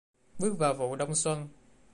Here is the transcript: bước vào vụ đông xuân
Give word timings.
bước 0.39 0.57
vào 0.57 0.73
vụ 0.73 0.95
đông 0.95 1.15
xuân 1.15 1.47